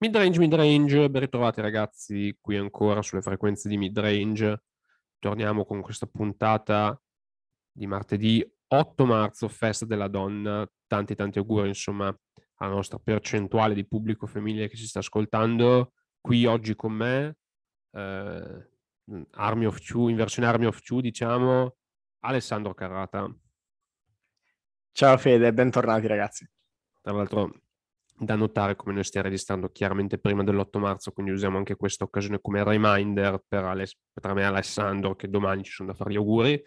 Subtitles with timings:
[0.00, 4.62] Mid-range, mid-range, ben ritrovati ragazzi qui ancora sulle frequenze di mid-range.
[5.18, 6.96] Torniamo con questa puntata
[7.72, 10.64] di martedì 8 marzo, festa della donna.
[10.86, 12.16] Tanti tanti auguri insomma
[12.58, 15.94] alla nostra percentuale di pubblico femminile che ci sta ascoltando.
[16.20, 17.36] Qui oggi con me,
[17.90, 18.68] eh,
[19.32, 21.76] Army of Two, in versione Army of Two diciamo,
[22.20, 23.28] Alessandro Carrata.
[24.92, 26.48] Ciao Fede, bentornati ragazzi.
[27.00, 27.62] Tra l'altro
[28.18, 32.40] da notare come noi stiamo registrando chiaramente prima dell'8 marzo, quindi usiamo anche questa occasione
[32.40, 36.16] come reminder per, Ale- per me e Alessandro che domani ci sono da fare gli
[36.16, 36.60] auguri.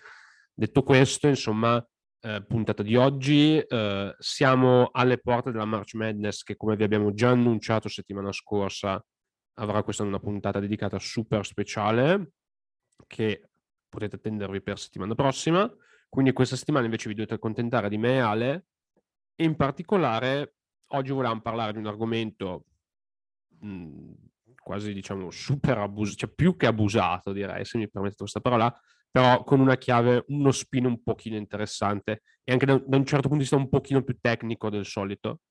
[0.54, 1.86] Detto questo, insomma,
[2.22, 7.14] eh, puntata di oggi, eh, siamo alle porte della March Madness che come vi abbiamo
[7.14, 9.04] già annunciato settimana scorsa
[9.56, 12.32] avrà questa una puntata dedicata super speciale
[13.08, 13.50] che
[13.90, 15.70] potete attendervi per settimana prossima.
[16.08, 18.66] Quindi questa settimana invece vi dovete accontentare di me e Ale
[19.36, 20.56] e in particolare
[20.92, 22.66] oggi volevamo parlare di un argomento
[23.60, 24.16] mh, mhmm,
[24.62, 28.74] quasi diciamo super abusato, cioè più che abusato direi, se mi permettete questa parola,
[29.10, 33.28] però con una chiave, uno spin un pochino interessante e anche da, da un certo
[33.28, 35.42] punto di vista un pochino più tecnico del solito.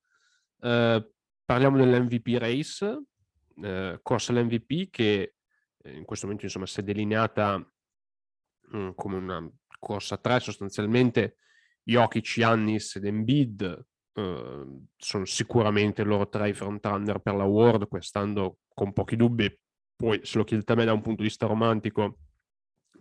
[0.57, 1.03] Uh,
[1.45, 5.35] parliamo dell'MVP Race, uh, corsa all'MVP che
[5.83, 11.37] eh, in questo momento insomma si è delineata mh, come una corsa a tre sostanzialmente
[11.83, 18.57] Jokic, Giannis ed Embiid Uhm, sono sicuramente loro tre i frontrunner per la World quest'anno
[18.73, 19.57] con pochi dubbi.
[19.95, 22.17] Poi, se lo chiedete a me da un punto di vista romantico,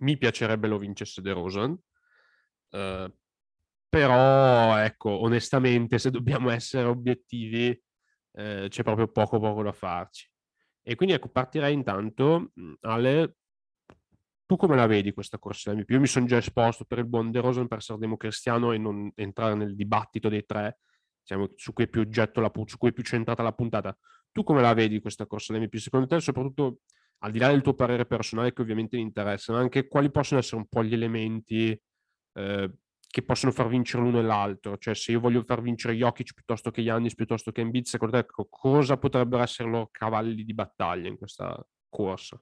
[0.00, 1.78] mi piacerebbe lo vincesse De Rosen.
[2.70, 3.12] Uh,
[3.88, 7.68] però, ecco, onestamente, se dobbiamo essere obiettivi,
[8.32, 10.30] eh, c'è proprio poco poco da farci.
[10.82, 13.34] E quindi, ecco, partirei intanto, Ale,
[14.46, 15.72] tu come la vedi questa corsa?
[15.72, 19.10] Io mi sono già esposto per il buon De Rosen per essere democristiano e non
[19.16, 20.78] entrare nel dibattito dei tre,
[21.20, 23.96] diciamo, su cui è più oggetto, la, su cui è più centrata la puntata.
[24.32, 25.76] Tu come la vedi questa corsa dell'MP?
[25.76, 26.80] Secondo te, soprattutto
[27.22, 30.40] al di là del tuo parere personale, che ovviamente mi interessa, ma anche quali possono
[30.40, 31.78] essere un po' gli elementi
[32.34, 32.72] eh,
[33.10, 34.78] che possono far vincere l'uno e l'altro?
[34.78, 38.26] Cioè, se io voglio far vincere Jokic piuttosto che Yannis, piuttosto che Embiid, secondo te
[38.48, 42.40] cosa potrebbero essere i loro cavalli di battaglia in questa corsa?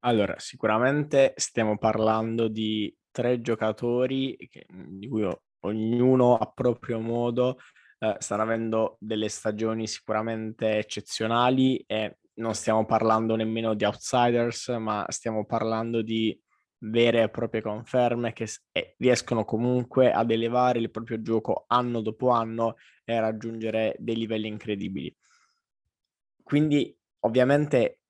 [0.00, 7.58] Allora, sicuramente stiamo parlando di tre giocatori che, di cui ho ognuno a proprio modo
[7.98, 15.04] eh, stanno avendo delle stagioni sicuramente eccezionali e non stiamo parlando nemmeno di outsiders, ma
[15.08, 16.40] stiamo parlando di
[16.82, 18.46] vere e proprie conferme che
[18.98, 25.14] riescono comunque ad elevare il proprio gioco anno dopo anno e raggiungere dei livelli incredibili.
[26.42, 28.00] Quindi, ovviamente,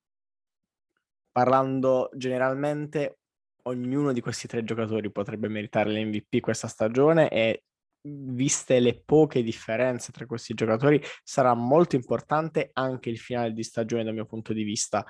[1.32, 3.20] parlando generalmente,
[3.62, 7.64] ognuno di questi tre giocatori potrebbe meritare l'MVP questa stagione e
[8.00, 14.04] viste le poche differenze tra questi giocatori sarà molto importante anche il finale di stagione
[14.04, 15.04] dal mio punto di vista.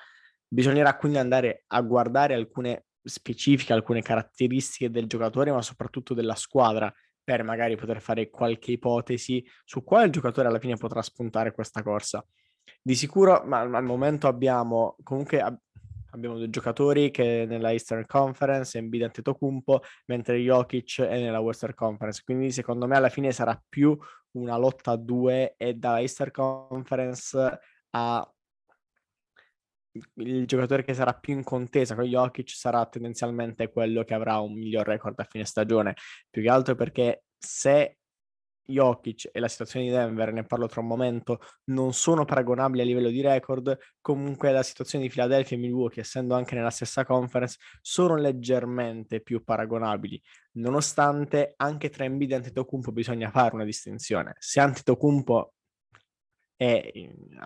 [0.46, 6.92] Bisognerà quindi andare a guardare alcune specifiche, alcune caratteristiche del giocatore, ma soprattutto della squadra
[7.22, 12.24] per magari poter fare qualche ipotesi su quale giocatore alla fine potrà spuntare questa corsa.
[12.80, 15.42] Di sicuro, ma al momento abbiamo comunque
[16.10, 22.22] abbiamo due giocatori che nella Eastern Conference, Embiid Antetokounmpo, mentre Jokic è nella Western Conference.
[22.24, 23.96] Quindi secondo me alla fine sarà più
[24.32, 27.58] una lotta a due e dalla Eastern Conference
[27.90, 28.32] a
[30.14, 34.52] il giocatore che sarà più in contesa con Jokic sarà tendenzialmente quello che avrà un
[34.52, 35.94] miglior record a fine stagione,
[36.30, 37.97] più che altro perché se
[38.68, 42.84] Jokic e la situazione di Denver, ne parlo tra un momento, non sono paragonabili a
[42.84, 47.58] livello di record, comunque la situazione di Philadelphia e Milwaukee, essendo anche nella stessa conference,
[47.80, 50.20] sono leggermente più paragonabili,
[50.52, 54.34] nonostante anche tra Embiid e Antetokounmpo bisogna fare una distinzione.
[54.38, 55.54] Se Antetokounmpo
[56.56, 56.90] è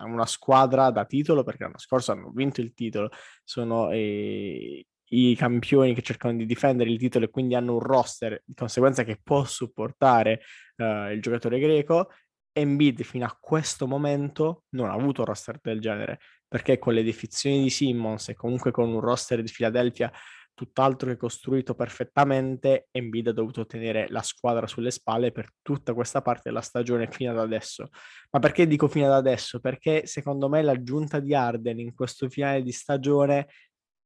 [0.03, 3.09] una squadra da titolo, perché l'anno scorso hanno vinto il titolo,
[3.43, 8.41] sono eh, i campioni che cercano di difendere il titolo e quindi hanno un roster
[8.45, 10.41] di conseguenza che può supportare
[10.77, 12.09] uh, il giocatore greco.
[12.51, 17.03] Embiid fino a questo momento non ha avuto un roster del genere perché con le
[17.03, 20.11] definizioni di Simmons e comunque con un roster di Philadelphia
[20.53, 26.21] tutt'altro che costruito perfettamente, Embiid ha dovuto tenere la squadra sulle spalle per tutta questa
[26.21, 27.89] parte della stagione fino ad adesso.
[28.31, 29.59] Ma perché dico fino ad adesso?
[29.59, 33.47] Perché secondo me l'aggiunta di Arden in questo finale di stagione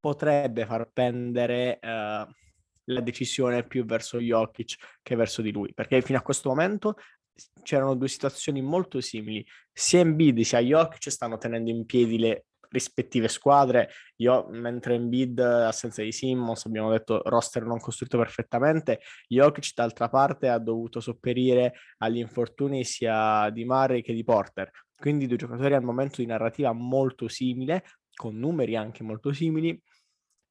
[0.08, 2.32] potrebbe far pendere uh,
[2.86, 6.96] la decisione più verso Jokic che verso di lui, perché fino a questo momento
[7.62, 9.46] c'erano due situazioni molto simili.
[9.74, 13.90] Sia Embiid sia Jokic stanno tenendo in piedi le rispettive squadre.
[14.18, 20.48] Io, mentre Embiid, assenza di Simmons, abbiamo detto roster non costruito perfettamente, Jokic d'altra parte
[20.48, 24.72] ha dovuto sopperire agli infortuni sia di Murray che di Porter.
[24.96, 27.84] quindi due giocatori al momento di narrativa molto simile,
[28.18, 29.80] con numeri anche molto simili.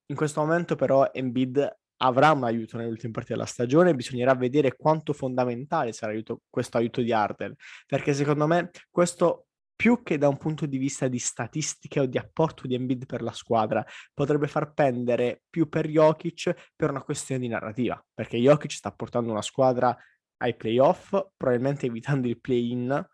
[0.06, 4.76] In questo momento però Embiid avrà un aiuto nelle ultime partite della stagione, bisognerà vedere
[4.76, 7.54] quanto fondamentale sarà aiuto, questo aiuto di Arden,
[7.86, 12.16] perché secondo me questo più che da un punto di vista di statistiche o di
[12.16, 17.40] apporto di Embiid per la squadra, potrebbe far pendere più per Jokic per una questione
[17.40, 19.96] di narrativa, perché Jokic sta portando una squadra
[20.38, 23.06] ai playoff, probabilmente evitando il play-in,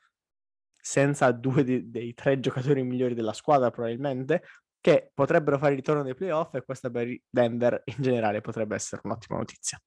[0.84, 4.42] senza due dei, dei tre giocatori migliori della squadra probabilmente,
[4.82, 9.00] che potrebbero fare il ritorno nei playoff e questa per Denver in generale potrebbe essere
[9.04, 9.80] un'ottima notizia.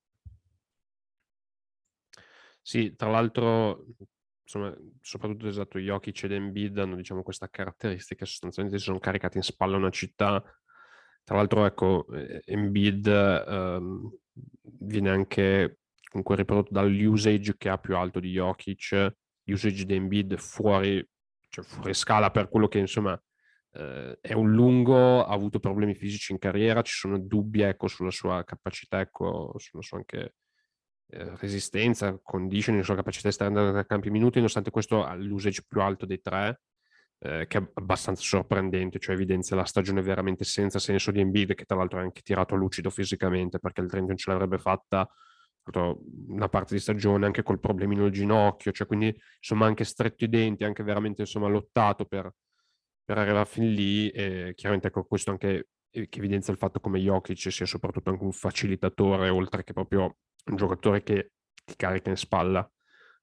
[2.62, 3.84] Sì, tra l'altro
[4.42, 9.42] insomma, soprattutto esatto, Jokic ed Embiid hanno diciamo, questa caratteristica, sostanzialmente si sono caricati in
[9.42, 10.42] spalla una città.
[11.24, 12.06] Tra l'altro, ecco,
[12.44, 14.16] Embiid ehm,
[14.62, 19.14] viene anche comunque riprodotto dall'usage che ha più alto di Jokic,
[19.46, 21.06] usage di Embiid fuori,
[21.48, 23.20] cioè fuori scala per quello che insomma
[23.76, 28.10] eh, è un lungo, ha avuto problemi fisici in carriera, ci sono dubbi ecco, sulla
[28.10, 30.34] sua capacità, ecco, sulla sua anche
[31.08, 35.64] eh, resistenza, conditioning, sulla capacità di stare andando a campi minuti, nonostante questo ha l'usage
[35.66, 36.62] più alto dei tre,
[37.18, 41.64] eh, che è abbastanza sorprendente, cioè evidenzia la stagione veramente senza senso di Embiid, che
[41.64, 45.08] tra l'altro ha anche tirato lucido fisicamente, perché altrimenti non ce l'avrebbe fatta
[46.28, 50.28] una parte di stagione anche col problemino al ginocchio, cioè quindi insomma anche stretto i
[50.28, 52.32] denti, anche veramente insomma lottato per,
[53.06, 57.52] per arrivare fin lì e chiaramente ecco questo anche che evidenzia il fatto come Jokic
[57.52, 60.16] sia soprattutto anche un facilitatore oltre che proprio
[60.46, 61.30] un giocatore che
[61.64, 62.68] ti carica in spalla.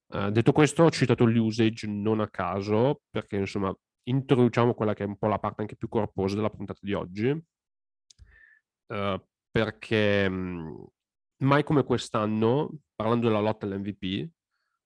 [0.07, 5.07] Uh, detto questo, ho citato l'usage non a caso, perché insomma introduciamo quella che è
[5.07, 7.29] un po' la parte anche più corposa della puntata di oggi,
[8.88, 10.88] uh, perché um,
[11.44, 14.29] mai come quest'anno, parlando della lotta all'MVP,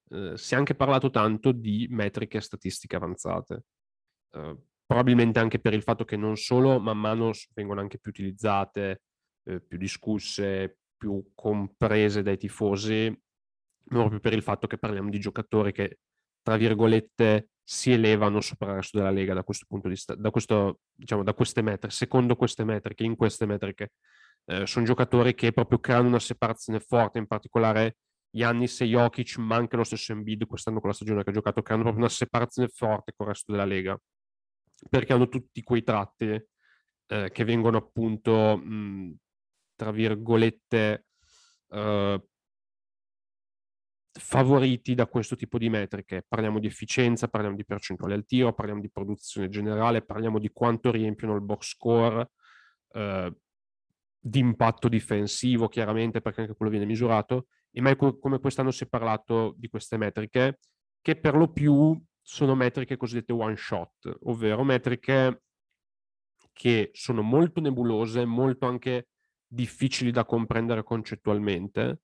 [0.10, 3.64] uh, si è anche parlato tanto di metriche statistiche avanzate.
[4.88, 9.02] Probabilmente anche per il fatto che non solo man mano vengono anche più utilizzate,
[9.44, 13.16] più discusse, più comprese dai tifosi,
[13.84, 16.00] proprio per il fatto che parliamo di giocatori che,
[16.42, 20.32] tra virgolette, si elevano sopra il resto della Lega da questo punto di vista, da,
[20.32, 23.92] questo, diciamo, da queste metriche, secondo queste metriche, in queste metriche.
[24.46, 27.98] Eh, sono giocatori che proprio creano una separazione forte, in particolare
[28.32, 31.62] Yannis e Jokic, ma anche lo stesso Embiid quest'anno con la stagione che ha giocato,
[31.62, 34.00] creano proprio una separazione forte con il resto della Lega,
[34.90, 36.40] perché hanno tutti quei tratti
[37.08, 39.16] eh, che vengono appunto mh,
[39.78, 41.06] tra virgolette,
[41.70, 42.28] eh,
[44.20, 46.26] favoriti da questo tipo di metriche.
[46.28, 50.92] Parliamo di efficienza, parliamo di percentuale al tiro, parliamo di produzione generale, parliamo di quanto
[50.92, 52.32] riempiono il box score,
[52.94, 53.34] eh,
[54.20, 57.48] di impatto difensivo, chiaramente, perché anche quello viene misurato.
[57.72, 60.60] E mai come quest'anno si è parlato di queste metriche,
[61.02, 65.44] che per lo più sono metriche cosiddette one shot, ovvero metriche
[66.52, 69.08] che sono molto nebulose, molto anche
[69.48, 72.02] difficili da comprendere concettualmente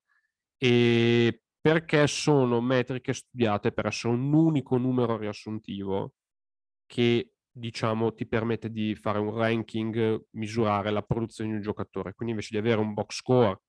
[0.58, 6.14] e perché sono metriche studiate per essere un unico numero riassuntivo
[6.86, 12.14] che diciamo ti permette di fare un ranking, misurare la produzione di un giocatore.
[12.14, 13.62] Quindi invece di avere un box score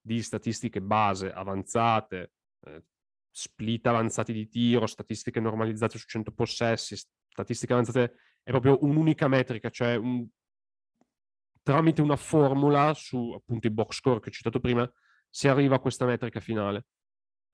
[0.00, 2.32] di statistiche base avanzate,
[2.66, 2.82] eh,
[3.30, 9.70] split avanzati di tiro, statistiche normalizzate su 100 possessi, statistiche avanzate, è proprio un'unica metrica,
[9.70, 10.26] cioè un,
[11.62, 14.90] tramite una formula su appunto i box score che ho citato prima,
[15.28, 16.86] si arriva a questa metrica finale.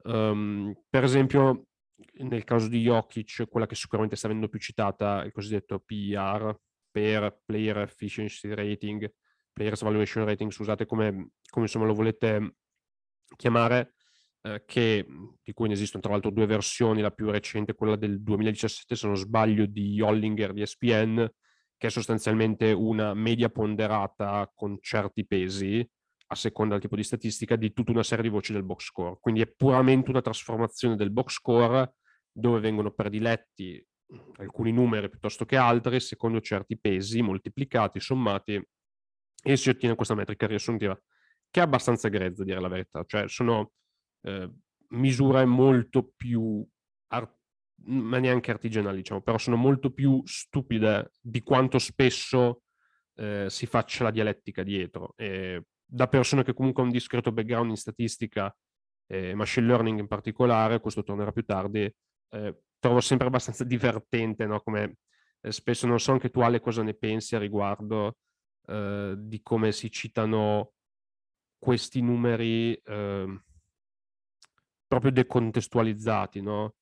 [0.05, 1.67] Um, per esempio,
[2.19, 6.59] nel caso di Jokic, quella che sicuramente sta venendo più citata, il cosiddetto PER,
[6.91, 9.12] per Player Efficiency Rating,
[9.53, 12.57] Players Evaluation Rating, scusate come, come insomma lo volete
[13.37, 13.96] chiamare,
[14.47, 15.05] eh, che,
[15.43, 19.07] di cui ne esistono tra l'altro due versioni, la più recente, quella del 2017, se
[19.07, 21.29] non sbaglio, di Hollinger di ESPN,
[21.76, 25.87] che è sostanzialmente una media ponderata con certi pesi,
[26.29, 29.19] a seconda del tipo di statistica, di tutta una serie di voci del box score.
[29.21, 31.95] Quindi è puramente una trasformazione del box score
[32.31, 33.85] dove vengono prediletti
[34.37, 38.61] alcuni numeri piuttosto che altri, secondo certi pesi moltiplicati, sommati,
[39.43, 40.97] e si ottiene questa metrica riassuntiva,
[41.50, 43.05] che è abbastanza grezza, a dire la verità.
[43.05, 43.73] Cioè sono
[44.26, 44.50] eh,
[44.88, 46.66] misure molto più
[47.09, 47.35] art-
[47.85, 52.62] ma neanche artigianali, diciamo, però sono molto più stupide di quanto spesso
[53.14, 55.12] eh, si faccia la dialettica dietro.
[55.16, 58.54] E da persone che comunque hanno un discreto background in statistica
[59.06, 61.92] e machine learning in particolare, questo tornerà più tardi,
[62.30, 64.61] eh, trovo sempre abbastanza divertente, no?
[64.61, 64.97] Come
[65.40, 68.16] eh, spesso non so anche tu Ale cosa ne pensi a riguardo
[68.66, 70.73] eh, di come si citano
[71.59, 73.42] questi numeri ehm,
[74.87, 76.75] proprio decontestualizzati, no?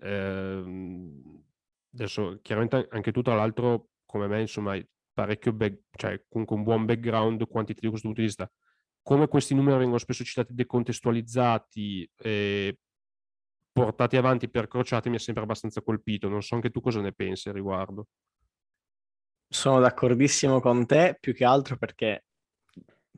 [0.00, 1.40] Ehm,
[1.92, 6.62] Adesso, chiaramente anche tu, tra l'altro, come me, insomma, hai parecchio, back, cioè comunque un
[6.62, 8.50] buon background quantitativo da questo punto di vista.
[9.02, 12.78] Come questi numeri vengono spesso citati decontestualizzati, eh,
[13.72, 16.28] portati avanti per crociati, mi ha sempre abbastanza colpito.
[16.28, 18.06] Non so anche tu cosa ne pensi al riguardo.
[19.48, 22.24] Sono d'accordissimo con te, più che altro perché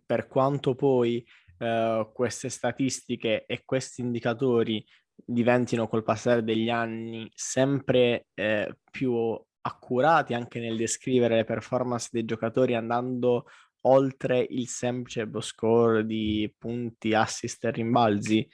[0.06, 1.24] per quanto poi
[1.58, 10.34] eh, queste statistiche e questi indicatori diventino col passare degli anni sempre eh, più accurati
[10.34, 13.46] anche nel descrivere le performance dei giocatori andando
[13.82, 18.48] oltre il semplice score di punti, assist e rimbalzi,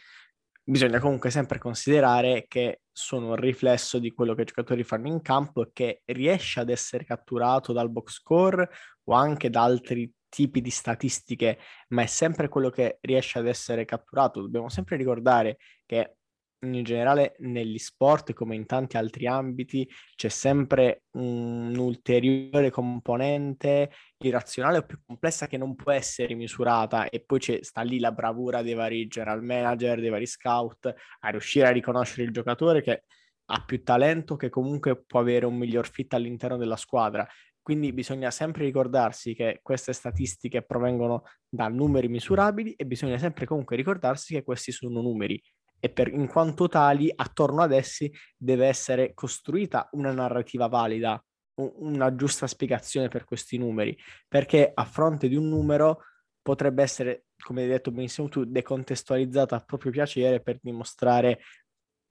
[0.62, 5.22] bisogna comunque sempre considerare che sono un riflesso di quello che i giocatori fanno in
[5.22, 8.68] campo e che riesce ad essere catturato dal box score
[9.04, 11.58] o anche da altri tipi di statistiche,
[11.88, 14.40] ma è sempre quello che riesce ad essere catturato.
[14.40, 16.18] Dobbiamo sempre ricordare che
[16.60, 24.78] in generale negli sport come in tanti altri ambiti c'è sempre un ulteriore componente irrazionale
[24.78, 28.62] o più complessa che non può essere misurata e poi c'è, sta lì la bravura
[28.62, 33.04] dei vari general manager, dei vari scout a riuscire a riconoscere il giocatore che
[33.50, 37.26] ha più talento che comunque può avere un miglior fit all'interno della squadra.
[37.68, 43.76] Quindi bisogna sempre ricordarsi che queste statistiche provengono da numeri misurabili e bisogna sempre comunque
[43.76, 45.38] ricordarsi che questi sono numeri.
[45.78, 51.22] E per, in quanto tali attorno ad essi deve essere costruita una narrativa valida,
[51.56, 53.94] una giusta spiegazione per questi numeri,
[54.26, 56.04] perché a fronte di un numero
[56.40, 61.40] potrebbe essere, come hai detto benissimo tu, decontestualizzata a proprio piacere per dimostrare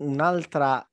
[0.04, 0.88] un'altra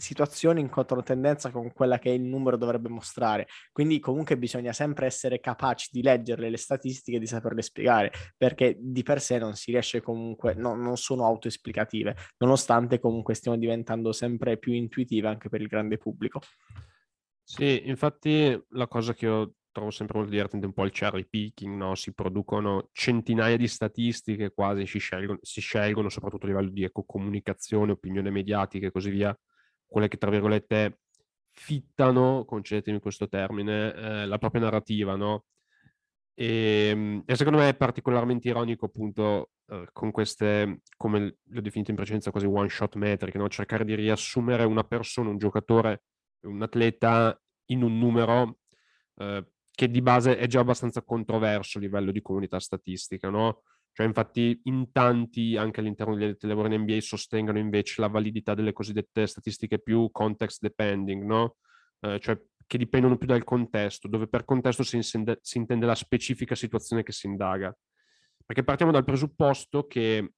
[0.00, 3.48] situazioni in controtendenza con quella che il numero dovrebbe mostrare.
[3.72, 8.76] Quindi comunque bisogna sempre essere capaci di leggerle le statistiche e di saperle spiegare, perché
[8.78, 14.12] di per sé non si riesce comunque, no, non sono autoesplicative, nonostante comunque stiamo diventando
[14.12, 16.40] sempre più intuitive anche per il grande pubblico.
[17.42, 21.26] Sì, infatti la cosa che io trovo sempre molto divertente è un po' il cherry
[21.26, 21.94] picking, no?
[21.94, 27.04] si producono centinaia di statistiche quasi, si scelgono, si scelgono soprattutto a livello di ecco,
[27.04, 29.36] comunicazione, opinione mediatica e così via,
[29.88, 31.00] quelle che tra virgolette
[31.50, 35.46] fittano, concedetemi questo termine, eh, la propria narrativa, no?
[36.34, 41.90] E, ehm, e, secondo me è particolarmente ironico appunto eh, con queste, come l'ho definito
[41.90, 43.48] in precedenza, quasi one shot metric, no?
[43.48, 46.04] cercare di riassumere una persona, un giocatore,
[46.42, 48.58] un atleta in un numero
[49.16, 53.62] eh, che di base è già abbastanza controverso a livello di comunità statistica, no?
[53.98, 58.72] Cioè, infatti, in tanti, anche all'interno addetti lavoro in NBA, sostengono invece la validità delle
[58.72, 61.56] cosiddette statistiche più context depending, no?
[61.98, 65.96] Eh, cioè che dipendono più dal contesto, dove per contesto si, insende, si intende la
[65.96, 67.76] specifica situazione che si indaga.
[68.46, 70.34] Perché partiamo dal presupposto che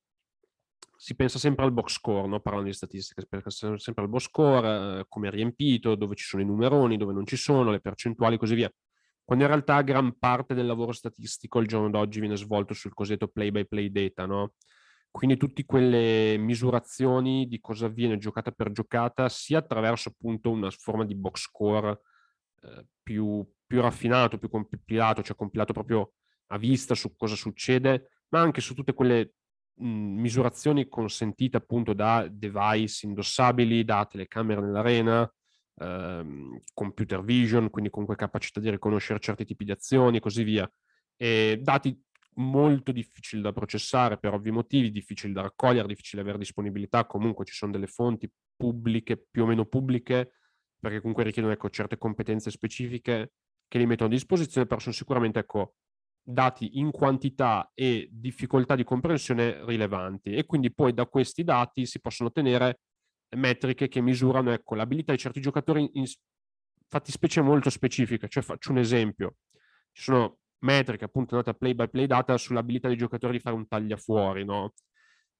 [0.97, 2.41] si pensa sempre al box score, no?
[2.41, 6.25] parlando di statistiche, si pensa sempre al box score, eh, come è riempito, dove ci
[6.25, 8.73] sono i numeroni, dove non ci sono, le percentuali e così via
[9.31, 13.29] quando in realtà gran parte del lavoro statistico al giorno d'oggi viene svolto sul cosiddetto
[13.29, 14.55] play-by-play data, no?
[15.09, 21.05] Quindi tutte quelle misurazioni di cosa avviene giocata per giocata, sia attraverso appunto una forma
[21.05, 22.01] di box score
[22.63, 26.15] eh, più, più raffinato, più compilato, cioè compilato proprio
[26.49, 29.35] a vista su cosa succede, ma anche su tutte quelle
[29.75, 35.33] mh, misurazioni consentite appunto da device indossabili, da telecamere nell'arena,
[35.81, 40.71] ehm, computer vision, quindi comunque capacità di riconoscere certi tipi di azioni e così via.
[41.17, 41.99] E dati
[42.35, 47.45] molto difficili da processare per ovvi motivi, difficili da raccogliere, difficili da avere disponibilità, comunque
[47.45, 50.33] ci sono delle fonti pubbliche, più o meno pubbliche,
[50.79, 53.33] perché comunque richiedono ecco, certe competenze specifiche
[53.69, 55.75] che li mettono a disposizione, però sono sicuramente ecco,
[56.23, 62.01] dati in quantità e difficoltà di comprensione rilevanti e quindi poi da questi dati si
[62.01, 62.81] possono ottenere
[63.37, 66.05] metriche che misurano ecco, l'abilità di certi giocatori in,
[66.89, 68.29] fattispecie molto specifiche.
[68.29, 69.37] Cioè, faccio un esempio.
[69.93, 73.57] Ci sono metriche appunto date a play by play data sull'abilità dei giocatori di fare
[73.57, 74.75] un tagliafuori, no?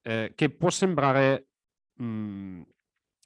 [0.03, 1.49] Eh, che può sembrare
[1.95, 2.63] mh, mm,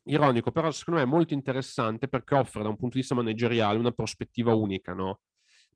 [0.04, 3.78] ironico, però secondo me è molto interessante perché offre da un punto di vista manageriale
[3.78, 5.20] una prospettiva unica, no?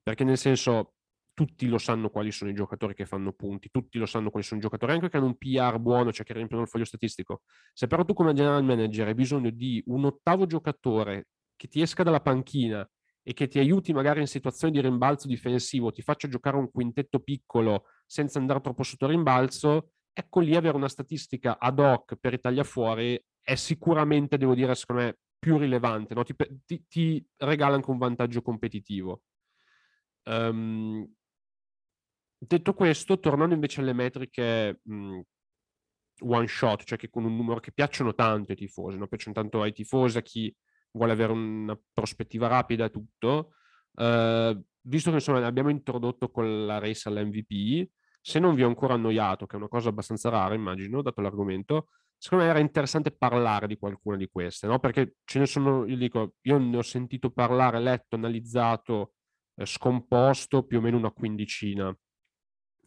[0.01, 0.95] Perché nel senso,
[1.39, 4.59] tutti lo sanno quali sono i giocatori che fanno punti, tutti lo sanno quali sono
[4.59, 7.43] i giocatori, anche che hanno un PR buono, cioè che riempiono il foglio statistico.
[7.71, 12.03] Se però tu come general manager hai bisogno di un ottavo giocatore che ti esca
[12.03, 12.85] dalla panchina
[13.23, 17.21] e che ti aiuti magari in situazioni di rimbalzo difensivo, ti faccia giocare un quintetto
[17.21, 22.41] piccolo senza andare troppo sotto rimbalzo, ecco lì avere una statistica ad hoc per i
[22.41, 26.23] tagliafuori è sicuramente, devo dire, secondo me, più rilevante, no?
[26.25, 29.21] ti, ti, ti regala anche un vantaggio competitivo.
[30.25, 31.09] Um,
[32.41, 35.19] Detto questo, tornando invece alle metriche mh,
[36.21, 39.07] one shot, cioè che con un numero che piacciono tanto ai tifosi, no?
[39.07, 40.53] piacciono tanto ai tifosi, a chi
[40.91, 43.51] vuole avere una prospettiva rapida e tutto,
[43.95, 47.89] eh, visto che insomma abbiamo introdotto con la race all'MVP,
[48.21, 51.89] se non vi ho ancora annoiato, che è una cosa abbastanza rara, immagino, dato l'argomento,
[52.17, 54.79] secondo me era interessante parlare di qualcuna di queste, no?
[54.79, 59.13] Perché ce ne sono, io dico, io ne ho sentito parlare, letto, analizzato,
[59.55, 61.95] eh, scomposto più o meno una quindicina.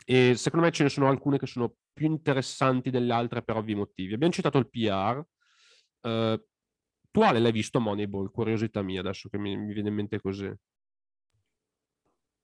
[0.05, 3.75] E secondo me ce ne sono alcune che sono più interessanti delle altre per ovvi
[3.75, 4.15] motivi.
[4.15, 5.23] Abbiamo citato il PR.
[6.01, 6.45] Eh,
[7.11, 8.31] tu Ale l'hai visto Moneyball?
[8.31, 10.53] Curiosità mia adesso che mi, mi viene in mente così.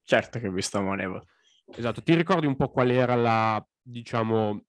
[0.04, 1.22] Certo che ho visto Moneyball.
[1.66, 4.64] Esatto, ti ricordi un po' qual era la, diciamo,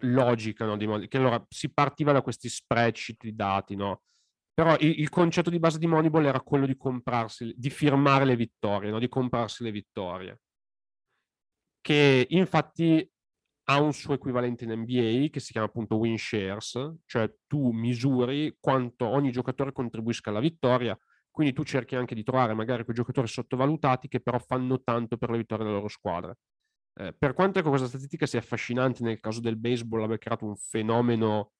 [0.00, 0.76] logica, no?
[0.76, 4.02] Di, che allora si partiva da questi spreadsheet di dati, no?
[4.52, 8.36] Però il, il, concetto di base di Moneyball era quello di comprarsi, di firmare le
[8.36, 8.98] vittorie, no?
[8.98, 10.40] Di comprarsi le vittorie.
[11.86, 13.08] Che infatti
[13.68, 18.56] ha un suo equivalente in NBA che si chiama appunto win shares, cioè tu misuri
[18.58, 20.98] quanto ogni giocatore contribuisca alla vittoria
[21.36, 25.28] quindi tu cerchi anche di trovare magari quei giocatori sottovalutati che però fanno tanto per
[25.28, 26.34] le vittorie della loro squadra.
[26.94, 30.56] Eh, per quanto ecco, questa statistica sia affascinante nel caso del baseball, abbia creato un
[30.56, 31.52] fenomeno,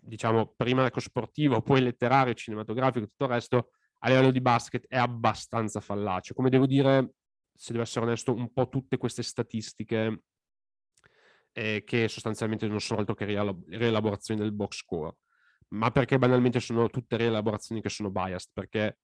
[0.00, 4.86] diciamo, prima ecco, sportivo, poi letterario, cinematografico e tutto il resto, a livello di basket
[4.86, 6.32] è abbastanza fallace.
[6.32, 7.14] Come devo dire,
[7.60, 10.22] se devo essere onesto, un po' tutte queste statistiche
[11.52, 15.16] eh, che sostanzialmente non sono altro che rielaborazioni del box score
[15.70, 18.98] ma perché banalmente sono tutte rielaborazioni che sono biased, perché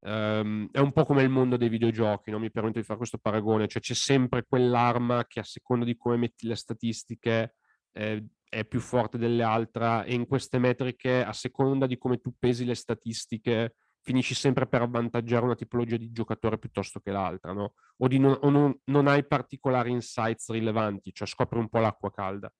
[0.00, 2.38] um, è un po' come il mondo dei videogiochi, no?
[2.38, 6.16] mi permetto di fare questo paragone, cioè c'è sempre quell'arma che a seconda di come
[6.16, 7.54] metti le statistiche
[7.92, 12.34] eh, è più forte delle altre e in queste metriche, a seconda di come tu
[12.38, 17.74] pesi le statistiche, finisci sempre per avvantaggiare una tipologia di giocatore piuttosto che l'altra, no?
[17.98, 22.52] O, non, o non, non, hai particolari insights rilevanti, cioè scopri un po' l'acqua calda.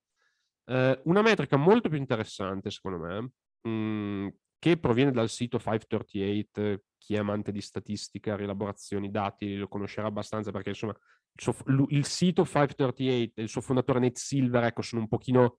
[0.66, 4.28] Eh, una metrica molto più interessante, secondo me, mh,
[4.58, 10.50] che proviene dal sito 538, chi è amante di statistica, rielaborazioni, dati, lo conoscerà abbastanza
[10.50, 11.54] perché insomma il, suo,
[11.88, 15.58] il sito 538 e il suo fondatore Nate Silver, ecco, sono un pochino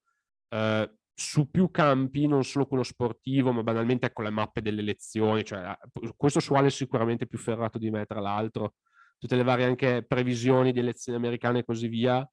[0.49, 5.43] eh, su più campi, non solo quello sportivo, ma banalmente ecco le mappe delle elezioni,
[5.43, 5.77] cioè
[6.15, 8.75] questo su Ale è sicuramente più ferrato di me, tra l'altro,
[9.17, 12.27] tutte le varie anche previsioni di elezioni americane e così via.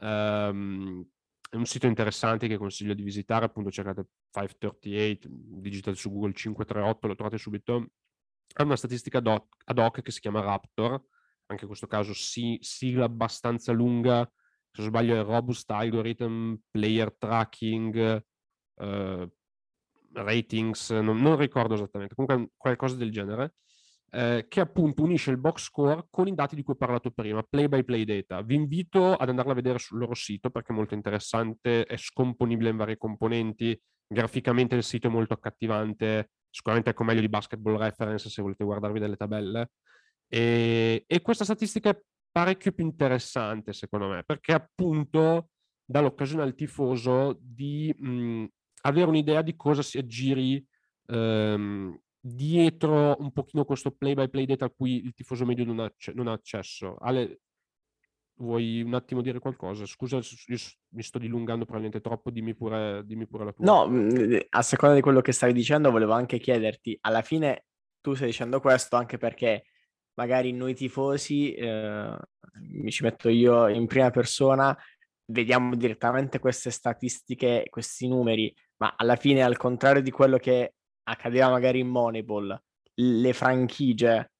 [0.00, 1.06] Um,
[1.50, 5.28] è un sito interessante che consiglio di visitare, appunto cercate 538,
[5.60, 7.90] digital su Google 538, lo trovate subito.
[8.54, 11.02] Ha una statistica ad hoc, ad hoc che si chiama Raptor,
[11.46, 14.30] anche in questo caso si, sigla abbastanza lunga,
[14.72, 18.24] se non sbaglio è Robust Algorithm, Player Tracking,
[18.74, 19.30] uh,
[20.12, 23.54] Ratings, non, non ricordo esattamente, comunque qualcosa del genere
[24.10, 27.42] eh, che appunto unisce il box score con i dati di cui ho parlato prima,
[27.42, 28.42] play by play data.
[28.42, 32.70] Vi invito ad andarla a vedere sul loro sito perché è molto interessante, è scomponibile
[32.70, 38.28] in varie componenti, graficamente il sito è molto accattivante, sicuramente ecco meglio di basketball reference
[38.28, 39.70] se volete guardarvi delle tabelle.
[40.28, 45.50] E, e questa statistica è parecchio più interessante secondo me perché appunto
[45.84, 48.44] dà l'occasione al tifoso di mh,
[48.82, 50.64] avere un'idea di cosa si aggiri
[51.06, 55.80] ehm, dietro un pochino questo play by play data a cui il tifoso medio non
[55.80, 56.96] ha, non ha accesso.
[56.96, 57.40] Ale,
[58.40, 59.86] vuoi un attimo dire qualcosa?
[59.86, 60.20] Scusa,
[60.90, 63.64] mi sto dilungando probabilmente troppo, dimmi pure, dimmi pure la tua.
[63.64, 67.64] No, mm, a seconda di quello che stavi dicendo, volevo anche chiederti, alla fine
[68.00, 69.64] tu stai dicendo questo anche perché
[70.14, 72.16] magari noi tifosi, eh,
[72.60, 74.76] mi ci metto io in prima persona,
[75.26, 81.48] vediamo direttamente queste statistiche, questi numeri, ma alla fine al contrario di quello che accadeva
[81.48, 82.60] magari in Moneyball,
[82.94, 84.32] le franchigie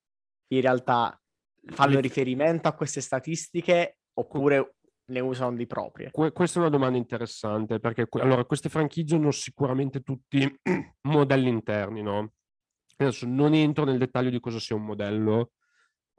[0.49, 1.19] in realtà
[1.67, 4.75] fanno riferimento a queste statistiche oppure
[5.11, 6.11] ne usano di proprie?
[6.11, 10.49] Que- questa è una domanda interessante perché allora, queste franchigie hanno sicuramente tutti
[11.03, 12.33] modelli interni, no?
[12.97, 15.53] Adesso non entro nel dettaglio di cosa sia un modello,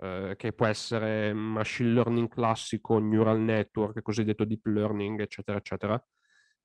[0.01, 6.03] eh, che può essere machine learning classico, neural network, cosiddetto deep learning, eccetera, eccetera.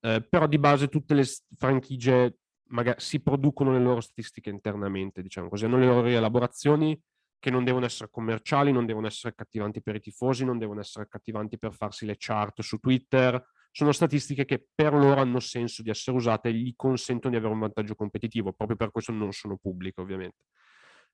[0.01, 1.25] Eh, però di base tutte le
[1.57, 6.99] franchigie magari si producono le loro statistiche internamente, diciamo così, hanno le loro rielaborazioni
[7.39, 11.05] che non devono essere commerciali, non devono essere accattivanti per i tifosi, non devono essere
[11.05, 15.91] accattivanti per farsi le chart su Twitter, sono statistiche che per loro hanno senso di
[15.91, 19.59] essere usate e gli consentono di avere un vantaggio competitivo, proprio per questo non sono
[19.59, 20.39] pubbliche ovviamente.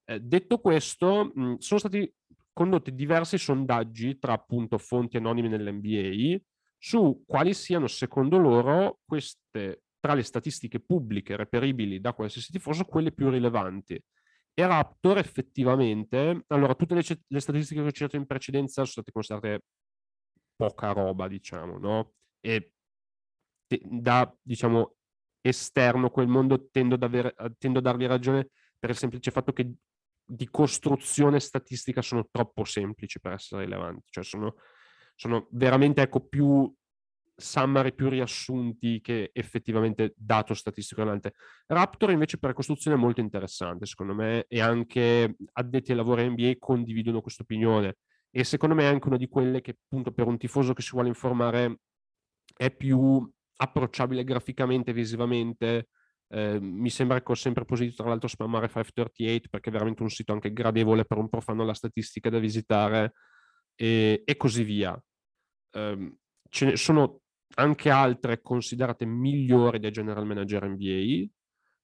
[0.04, 2.12] Eh, detto questo, mh, sono stati
[2.52, 6.38] condotti diversi sondaggi tra appunto fonti anonime nell'NBA
[6.76, 13.12] su quali siano secondo loro queste tra le statistiche pubbliche reperibili da qualsiasi tifoso, quelle
[13.12, 14.02] più rilevanti.
[14.54, 19.12] E Raptor effettivamente, allora tutte le, le statistiche che ho citato in precedenza sono state
[19.12, 19.64] considerate
[20.56, 22.14] poca roba, diciamo, no?
[22.40, 22.72] E
[23.80, 24.96] da, diciamo,
[25.40, 29.72] esterno, quel mondo tendo ad, avere, tendo a darvi ragione per il semplice fatto che
[30.34, 34.54] di costruzione statistica sono troppo semplici per essere rilevanti, cioè sono,
[35.14, 36.74] sono veramente ecco, più
[37.34, 41.34] summary, più riassunti che effettivamente dato statistico rilevante.
[41.66, 46.54] Raptor invece per costruzione è molto interessante secondo me e anche addetti ai lavori NBA
[46.58, 47.96] condividono questa opinione
[48.30, 50.92] e secondo me è anche una di quelle che appunto per un tifoso che si
[50.92, 51.80] vuole informare
[52.56, 55.88] è più approcciabile graficamente visivamente
[56.32, 60.08] eh, mi sembra che ho sempre posito tra l'altro spammare 538 perché è veramente un
[60.08, 63.12] sito anche gradevole per un profano la statistica da visitare
[63.74, 64.98] e, e così via.
[65.72, 66.16] Eh,
[66.48, 67.20] ce ne sono
[67.56, 71.26] anche altre considerate migliori dai general manager NBA.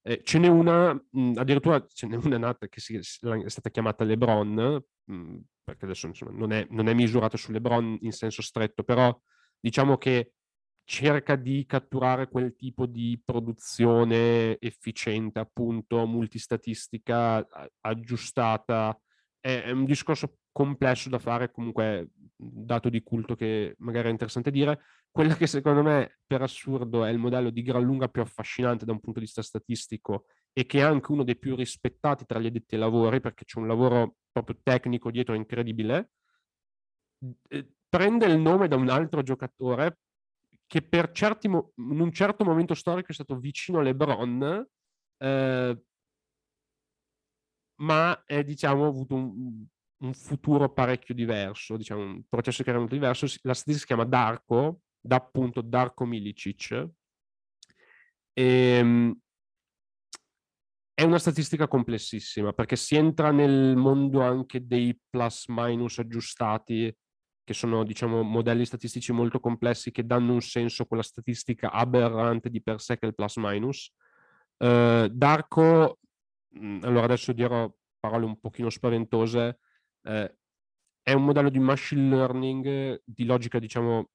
[0.01, 4.05] Eh, ce n'è una, mh, addirittura ce n'è una nata che si, è stata chiamata
[4.05, 8.83] LeBron, mh, perché adesso insomma, non, è, non è misurato su LeBron in senso stretto,
[8.83, 9.15] però
[9.61, 10.33] diciamo che
[10.89, 17.47] cerca di catturare quel tipo di produzione efficiente, appunto, multistatistica
[17.81, 18.99] aggiustata.
[19.39, 24.51] È, è un discorso complesso da fare, comunque dato di culto che magari è interessante
[24.51, 24.81] dire.
[25.11, 28.93] Quella che secondo me, per assurdo, è il modello di gran lunga più affascinante da
[28.93, 30.25] un punto di vista statistico
[30.55, 33.59] e che è anche uno dei più rispettati tra gli addetti ai lavori, perché c'è
[33.59, 36.13] un lavoro proprio tecnico dietro incredibile,
[37.91, 39.99] prende il nome da un altro giocatore
[40.69, 44.69] che per certi mo- in un certo momento storico è stato vicino a LeBron,
[45.17, 45.83] eh,
[47.81, 49.65] ma è diciamo avuto un,
[49.97, 53.27] un, futuro parecchio diverso, diciamo un processo che era molto diverso.
[53.43, 56.71] La statistica si chiama Darko, da appunto Darko Milicic.
[58.33, 59.19] E, ehm,
[60.93, 66.95] è una statistica complessissima perché si entra nel mondo anche dei plus minus aggiustati
[67.49, 72.51] che sono diciamo modelli statistici molto complessi che danno un senso a quella statistica aberrante
[72.51, 73.91] di per sé che è il plus minus.
[74.59, 75.99] Uh, Darko,
[76.59, 79.61] mm, allora adesso dirò parole un pochino spaventose,
[80.03, 80.31] uh,
[81.03, 84.11] è un modello di machine learning di logica, diciamo,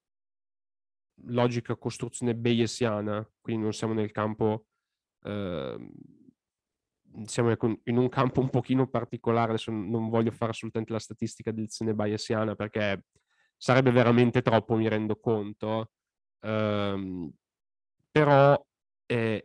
[1.30, 4.68] logica costruzione bayesiana, quindi non siamo nel campo,
[5.22, 5.92] uh,
[7.26, 11.62] siamo in un campo un pochino particolare, adesso non voglio fare assolutamente la statistica di
[11.62, 13.06] lezione bayesiana perché
[13.64, 15.92] sarebbe veramente troppo, mi rendo conto,
[16.42, 17.32] um,
[18.12, 18.62] però
[19.06, 19.42] è,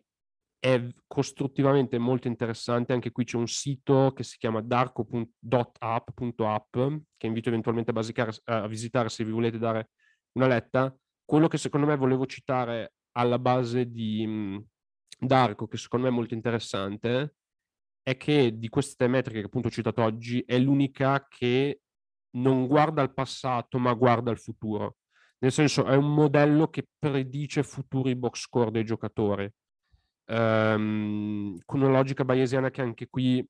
[0.59, 2.93] è, costruttivamente molto interessante.
[2.93, 6.77] Anche qui c'è un sito che si chiama darko.app.app
[7.17, 9.91] che invito eventualmente a, basicare, a visitare se vi volete dare
[10.33, 10.93] una letta.
[11.25, 14.61] Quello che secondo me volevo citare alla base di um,
[15.17, 17.37] Darko, che secondo me è molto interessante,
[18.03, 21.83] è che di queste metriche che appunto ho citato oggi è l'unica che
[22.33, 24.97] non guarda al passato ma guarda al futuro.
[25.41, 29.51] Nel senso è un modello che predice futuri box score dei giocatori.
[30.27, 33.47] Um, con una logica bayesiana che anche qui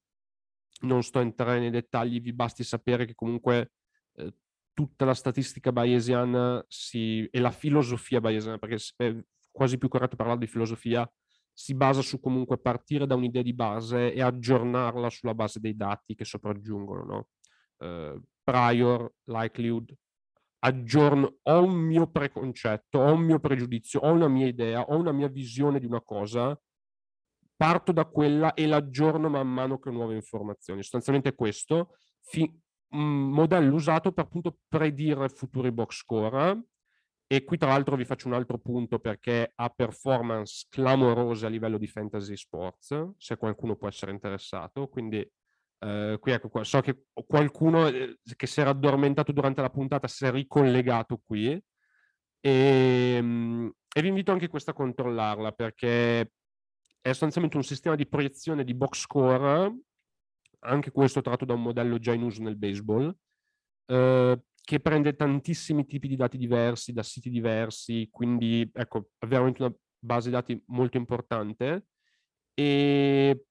[0.83, 3.73] non sto a entrare nei dettagli, vi basti sapere che comunque
[4.15, 4.33] eh,
[4.73, 9.17] tutta la statistica bayesiana si, e la filosofia bayesiana, perché è
[9.51, 11.11] quasi più corretto parlare di filosofia,
[11.53, 16.15] si basa su comunque partire da un'idea di base e aggiornarla sulla base dei dati
[16.15, 17.05] che sopraggiungono.
[17.05, 17.29] No?
[17.79, 19.95] Uh, prior likelihood,
[20.61, 25.13] aggiorno, ho un mio preconcetto, ho un mio pregiudizio, ho una mia idea, ho una
[25.13, 26.59] mia visione di una cosa,
[27.55, 30.81] parto da quella e l'aggiorno man mano che ho nuove informazioni.
[30.81, 32.51] Sostanzialmente questo, fi-
[32.93, 36.65] un modello usato per appunto predire futuri box score.
[37.31, 41.77] E qui tra l'altro vi faccio un altro punto perché ha performance clamorose a livello
[41.77, 44.89] di fantasy sports, se qualcuno può essere interessato.
[44.89, 45.31] Quindi
[45.81, 50.25] Uh, qui ecco so che qualcuno eh, che si era addormentato durante la puntata si
[50.25, 51.57] è ricollegato qui
[52.41, 56.33] e, um, e vi invito anche questa a controllarla perché
[57.01, 59.79] è sostanzialmente un sistema di proiezione di box score,
[60.61, 65.87] anche questo tratto da un modello già in uso nel baseball, uh, che prende tantissimi
[65.87, 70.97] tipi di dati diversi da siti diversi, quindi ecco, è veramente una base dati molto
[70.97, 71.87] importante
[72.55, 73.47] e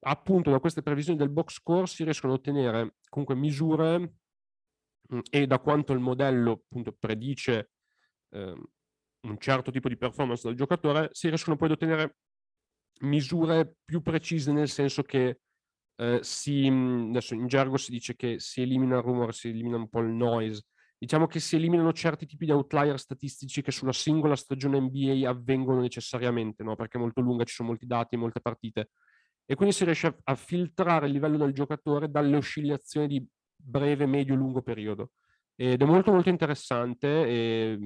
[0.00, 5.20] appunto da queste previsioni del box score si riescono a ottenere comunque misure mh, mm,
[5.30, 7.72] e da quanto il modello appunto predice
[8.30, 8.54] eh,
[9.22, 12.16] un certo tipo di performance del giocatore, si riescono poi ad ottenere
[13.00, 15.40] misure più precise nel senso che
[15.96, 19.76] eh, si, mm, adesso in gergo si dice che si elimina il rumore, si elimina
[19.76, 20.64] un po' il noise,
[20.96, 25.80] diciamo che si eliminano certi tipi di outlier statistici che sulla singola stagione NBA avvengono
[25.80, 26.76] necessariamente, no?
[26.76, 28.90] perché è molto lunga, ci sono molti dati, molte partite
[29.50, 34.06] e quindi si riesce a, a filtrare il livello del giocatore dalle oscillazioni di breve,
[34.06, 35.10] medio, lungo periodo.
[35.56, 37.78] Ed è molto molto interessante e,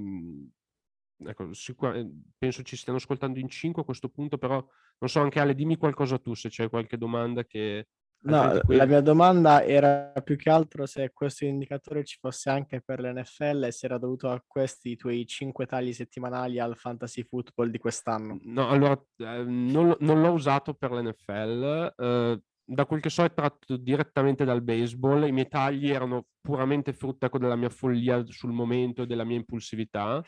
[1.17, 4.63] ecco, sicur- eh, penso ci stiano ascoltando in cinque a questo punto, però
[4.99, 7.89] non so, anche Ale, dimmi qualcosa tu se c'è qualche domanda che...
[8.25, 8.77] No, qui...
[8.77, 13.65] la mia domanda era più che altro se questo indicatore ci fosse anche per l'NFL
[13.65, 18.39] e se era dovuto a questi tuoi cinque tagli settimanali al fantasy football di quest'anno.
[18.45, 21.95] No, allora, eh, non, non, l'ho usato per l'NFL.
[21.97, 25.27] Eh, da quel che so è tratto direttamente dal baseball.
[25.27, 29.37] I miei tagli erano puramente frutto ecco, della mia follia sul momento e della mia
[29.37, 30.25] impulsività.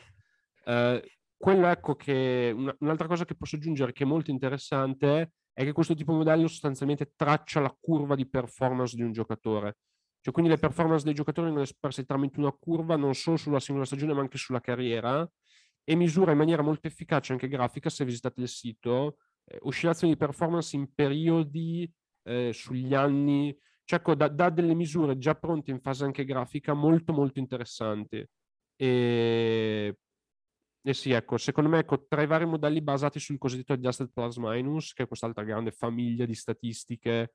[0.65, 1.01] Eh,
[1.35, 5.95] quello ecco che un'altra cosa che posso aggiungere che è molto interessante è che questo
[5.95, 9.77] tipo di modello sostanzialmente traccia la curva di performance di un giocatore.
[10.21, 13.83] Cioè, quindi le performance dei giocatori vengono espresse tramite una curva non solo sulla singola
[13.83, 15.27] stagione ma anche sulla carriera
[15.83, 20.19] e misura in maniera molto efficace anche grafica se visitate il sito eh, oscillazioni di
[20.19, 21.91] performance in periodi
[22.23, 27.13] eh, sugli anni cioè ecco, dà, delle misure già pronte in fase anche grafica molto
[27.13, 28.23] molto interessanti
[28.75, 29.97] e
[30.87, 34.37] eh sì, ecco, secondo me, ecco, tra i vari modelli basati sul cosiddetto adjusted plus
[34.37, 37.33] minus, che è quest'altra grande famiglia di statistiche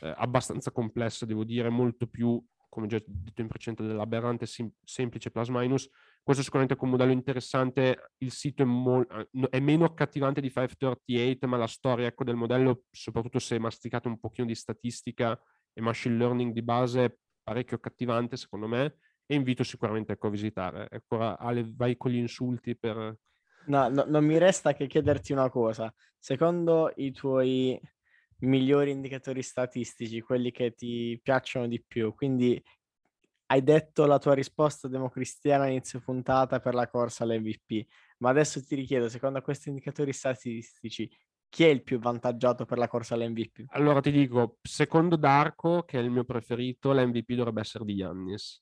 [0.00, 5.30] eh, abbastanza complessa, devo dire, molto più, come già detto in precedenza, dell'aberrante sim- semplice
[5.30, 5.88] plus minus,
[6.22, 10.50] questo sicuramente è un modello interessante, il sito è, mo- eh, è, meno accattivante di
[10.50, 15.40] 538, ma la storia ecco, del modello, soprattutto se masticate un pochino di statistica
[15.72, 18.96] e machine learning di base, è parecchio accattivante, secondo me,
[19.30, 20.88] e invito sicuramente ecco, a visitare.
[20.90, 23.16] Ecco, Ale, vai con gli insulti per...
[23.66, 25.94] No, no, non mi resta che chiederti una cosa.
[26.18, 27.80] Secondo i tuoi
[28.38, 32.60] migliori indicatori statistici, quelli che ti piacciono di più, quindi
[33.46, 37.86] hai detto la tua risposta democristiana inizio puntata per la corsa all'MVP,
[38.18, 41.08] ma adesso ti richiedo, secondo questi indicatori statistici,
[41.48, 43.66] chi è il più vantaggiato per la corsa all'MVP?
[43.68, 48.60] Allora ti dico, secondo Darko, che è il mio preferito, l'MVP dovrebbe essere di Yannis.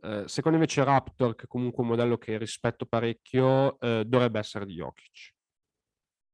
[0.00, 4.64] Eh, secondo invece Raptor, che è comunque un modello che rispetto parecchio, eh, dovrebbe essere
[4.64, 5.34] di Jokic.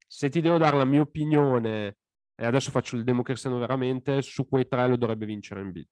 [0.07, 1.97] Se ti devo dare la mia opinione,
[2.35, 5.89] e adesso faccio il democristiano veramente, su quei tre lo dovrebbe vincere in bid.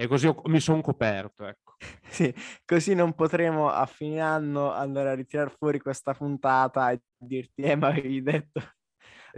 [0.00, 1.76] E così ho, mi sono coperto, ecco.
[2.08, 2.32] sì,
[2.64, 7.76] così non potremo a fine anno andare a ritirare fuori questa puntata e dirti, eh,
[7.76, 8.60] ma avevi detto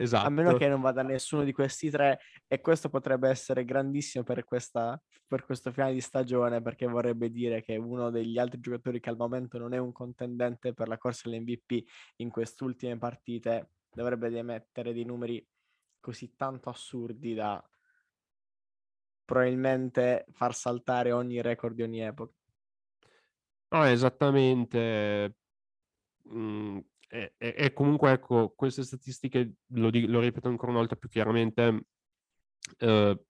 [0.00, 0.26] Esatto.
[0.26, 4.44] A meno che non vada nessuno di questi tre e questo potrebbe essere grandissimo per,
[4.44, 9.10] questa, per questo finale di stagione perché vorrebbe dire che uno degli altri giocatori che
[9.10, 11.84] al momento non è un contendente per la corsa all'MVP
[12.16, 15.46] in queste ultime partite dovrebbe emettere dei numeri
[16.00, 17.62] così tanto assurdi da
[19.26, 22.32] probabilmente far saltare ogni record di ogni epoca.
[23.68, 25.36] No, esattamente.
[26.32, 26.78] Mm,
[27.12, 31.86] e, e, comunque ecco, queste statistiche, lo, lo, ripeto ancora una volta più chiaramente,
[32.78, 33.20] eh,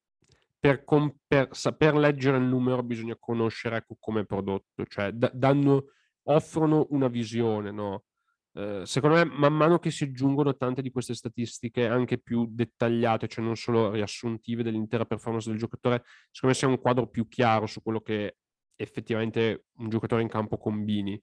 [0.58, 5.86] per, com- per, saper leggere il numero bisogna conoscere ecco, come prodotto, cioè d- danno,
[6.24, 8.04] offrono una visione, no?
[8.52, 13.28] Eh, secondo me, man mano che si aggiungono tante di queste statistiche anche più dettagliate,
[13.28, 17.28] cioè non solo riassuntive dell'intera performance del giocatore, secondo me si ha un quadro più
[17.28, 18.36] chiaro su quello che
[18.76, 21.20] effettivamente un giocatore in campo combini.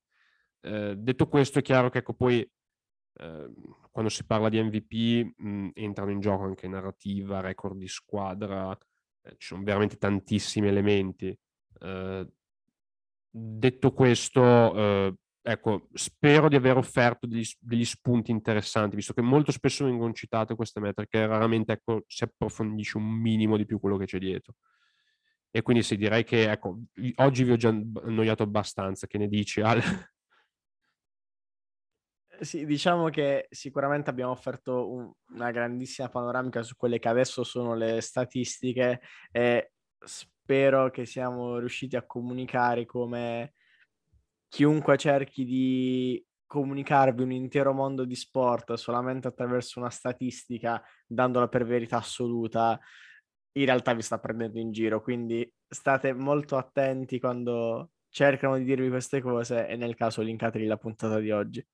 [0.68, 3.50] Eh, detto questo, è chiaro che ecco, poi eh,
[3.92, 8.78] quando si parla di MVP mh, entrano in gioco anche narrativa, record di squadra,
[9.24, 11.38] eh, ci sono veramente tantissimi elementi.
[11.80, 12.28] Eh,
[13.30, 19.52] detto questo, eh, ecco, spero di aver offerto degli, degli, spunti interessanti, visto che molto
[19.52, 24.06] spesso vengono citate queste metriche, raramente ecco, si approfondisce un minimo di più quello che
[24.06, 24.56] c'è dietro.
[25.50, 26.82] E quindi sì, direi che ecco,
[27.16, 29.62] oggi vi ho già annoiato abbastanza, che ne dici?
[32.40, 37.74] Sì, diciamo che sicuramente abbiamo offerto un, una grandissima panoramica su quelle che adesso sono
[37.74, 39.72] le statistiche e
[40.06, 43.54] spero che siamo riusciti a comunicare come
[44.50, 51.66] chiunque cerchi di comunicarvi un intero mondo di sport solamente attraverso una statistica, dandola per
[51.66, 52.80] verità assoluta,
[53.54, 55.02] in realtà vi sta prendendo in giro.
[55.02, 60.78] Quindi state molto attenti quando cercano di dirvi queste cose e nel caso linkatevi la
[60.78, 61.66] puntata di oggi.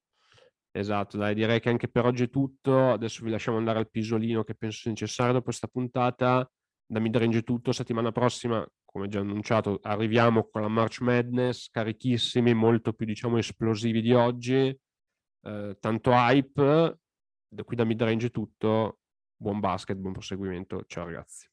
[0.76, 2.94] Esatto, dai, direi che anche per oggi è tutto.
[2.94, 6.50] Adesso vi lasciamo andare al pisolino che penso sia necessario dopo questa puntata.
[6.86, 7.72] Da Midrange è tutto.
[7.72, 14.02] Settimana prossima, come già annunciato, arriviamo con la March Madness, carichissimi, molto più, diciamo, esplosivi
[14.02, 14.76] di oggi.
[15.46, 16.98] Eh, tanto hype.
[17.48, 18.98] Da qui da Midrange è tutto.
[19.36, 20.86] Buon basket, buon proseguimento.
[20.88, 21.53] Ciao ragazzi.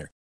[0.00, 0.12] winner.